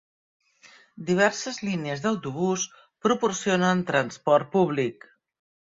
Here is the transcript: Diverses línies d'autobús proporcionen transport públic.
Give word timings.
Diverses 1.09 1.59
línies 1.67 2.01
d'autobús 2.07 2.65
proporcionen 3.07 3.87
transport 3.93 4.53
públic. 4.59 5.11